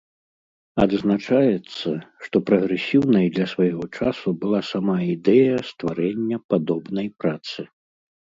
[0.83, 1.91] Адзначаецца,
[2.25, 7.61] што прагрэсіўнай для свайго часу была сама ідэя стварэння падобнай працы.